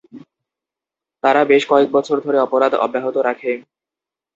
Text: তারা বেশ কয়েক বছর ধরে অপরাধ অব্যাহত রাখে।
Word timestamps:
তারা 1.23 1.41
বেশ 1.45 1.63
কয়েক 1.67 1.89
বছর 1.91 2.17
ধরে 2.25 2.37
অপরাধ 2.39 2.73
অব্যাহত 2.85 3.15
রাখে। 3.27 3.51